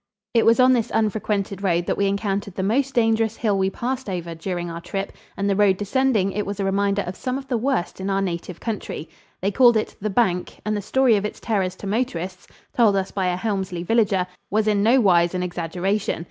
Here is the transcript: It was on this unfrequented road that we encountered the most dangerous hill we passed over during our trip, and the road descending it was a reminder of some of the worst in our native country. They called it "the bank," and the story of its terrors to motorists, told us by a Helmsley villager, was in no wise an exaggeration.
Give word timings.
It 0.33 0.47
was 0.47 0.59
on 0.59 0.73
this 0.73 0.89
unfrequented 0.91 1.61
road 1.61 1.85
that 1.85 1.95
we 1.95 2.07
encountered 2.07 2.55
the 2.55 2.63
most 2.63 2.95
dangerous 2.95 3.37
hill 3.37 3.55
we 3.55 3.69
passed 3.69 4.09
over 4.09 4.33
during 4.33 4.67
our 4.67 4.81
trip, 4.81 5.13
and 5.37 5.47
the 5.47 5.55
road 5.55 5.77
descending 5.77 6.31
it 6.31 6.43
was 6.43 6.59
a 6.59 6.65
reminder 6.65 7.03
of 7.03 7.15
some 7.15 7.37
of 7.37 7.47
the 7.49 7.57
worst 7.59 8.01
in 8.01 8.09
our 8.09 8.19
native 8.19 8.59
country. 8.59 9.07
They 9.41 9.51
called 9.51 9.77
it 9.77 9.95
"the 10.01 10.09
bank," 10.09 10.57
and 10.65 10.75
the 10.75 10.81
story 10.81 11.17
of 11.17 11.23
its 11.23 11.39
terrors 11.39 11.75
to 11.75 11.85
motorists, 11.85 12.47
told 12.75 12.95
us 12.95 13.11
by 13.11 13.27
a 13.27 13.37
Helmsley 13.37 13.83
villager, 13.83 14.25
was 14.49 14.67
in 14.67 14.81
no 14.81 14.99
wise 14.99 15.35
an 15.35 15.43
exaggeration. 15.43 16.19